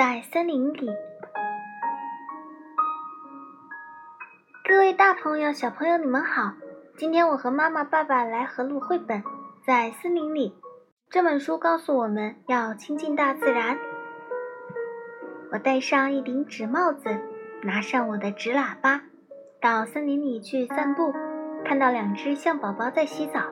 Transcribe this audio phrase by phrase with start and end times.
[0.00, 0.88] 在森林里。
[4.66, 6.54] 各位大朋友、小朋友，你们好！
[6.96, 9.22] 今天我和妈妈、爸爸来合录绘本
[9.62, 10.48] 《在森林里》。
[11.10, 13.78] 这本书告诉我们要亲近大自然。
[15.52, 17.20] 我戴上一顶纸帽子，
[17.62, 19.02] 拿上我的纸喇叭，
[19.60, 21.12] 到森林里去散步。
[21.62, 23.42] 看到两只象宝宝在洗澡，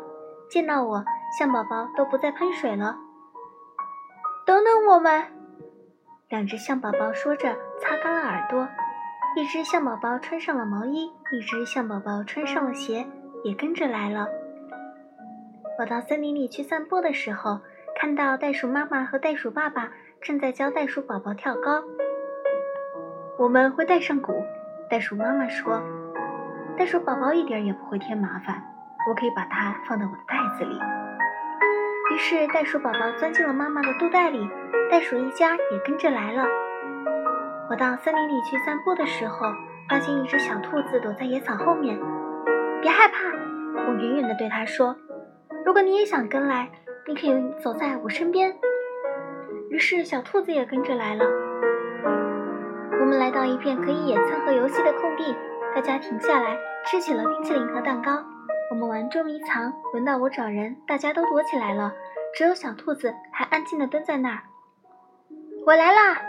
[0.48, 1.04] 见到我，
[1.38, 2.96] 象宝宝都不再喷水了。
[4.46, 5.37] 等等我们！
[6.28, 8.68] 两只象宝宝说着，擦干了耳朵。
[9.34, 13.06] 一只象宝宝穿上了毛衣，一只象宝宝穿上了鞋，
[13.44, 14.28] 也跟着来了。
[15.78, 17.60] 我到森林里去散步的时候，
[17.98, 19.88] 看到袋鼠妈妈和袋鼠爸爸
[20.20, 21.82] 正在教袋鼠宝宝跳高。
[23.38, 24.44] 我们会带上鼓，
[24.90, 25.80] 袋鼠妈妈说。
[26.76, 28.62] 袋鼠宝宝一点也不会添麻烦，
[29.08, 30.78] 我可以把它放到我的袋子里。
[32.10, 34.48] 于是袋鼠宝宝钻进了妈妈的肚袋里，
[34.90, 36.44] 袋鼠一家也跟着来了。
[37.70, 39.52] 我到森林里去散步的时候，
[39.88, 41.98] 发现一只小兔子躲在野草后面。
[42.80, 43.18] 别害怕，
[43.86, 44.96] 我远远地对它说
[45.66, 46.70] ：“如果你也想跟来，
[47.06, 48.56] 你可以走在我身边。”
[49.68, 51.26] 于是小兔子也跟着来了。
[53.00, 55.36] 我们来到一片可以野餐和游戏的空地，
[55.74, 56.56] 大家停下来
[56.86, 58.24] 吃起了冰淇淋和蛋糕。
[58.70, 61.94] 我们玩捉迷藏，轮到我找人，大家都躲起来了，
[62.34, 64.42] 只有小兔子还安静的蹲在那儿。
[65.64, 66.20] 我来啦！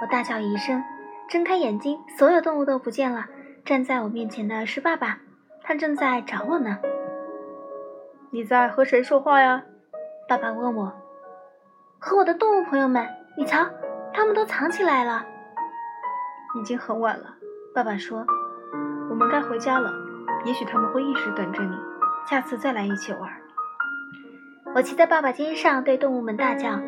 [0.00, 0.82] 我大叫一声，
[1.28, 3.26] 睁开眼睛，所有动物都不见了。
[3.64, 5.18] 站在我面前的是爸爸，
[5.62, 6.78] 他正在找我呢。
[8.30, 9.62] 你在和谁说话呀？
[10.28, 10.92] 爸爸问我。
[11.98, 13.06] 和我的动物朋友们。
[13.36, 13.66] 你瞧，
[14.14, 15.26] 他们都藏起来了。
[16.58, 17.34] 已经很晚了，
[17.74, 18.24] 爸爸说，
[19.10, 20.05] 我们该回家了。
[20.46, 21.76] 也许他们会一直等着你，
[22.30, 23.22] 下次再来一起玩。
[24.74, 26.80] 我骑在爸爸肩上，对动物们大叫：“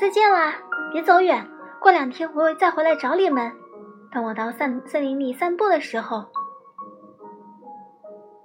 [0.00, 0.54] 再见啦，
[0.92, 1.48] 别走远，
[1.80, 3.52] 过两天我会再回来找你们。”
[4.12, 6.26] 当我到散森林里散步的时候，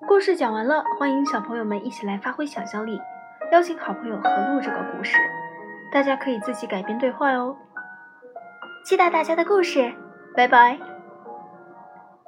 [0.08, 3.00] 故事讲完了，欢迎小朋友们一起来发挥想象力，
[3.52, 5.18] 邀请好朋友合录这个故事，
[5.92, 7.56] 大家可以自己改编对话哦。
[8.86, 9.94] 期待大家的故事，
[10.34, 10.97] 拜拜。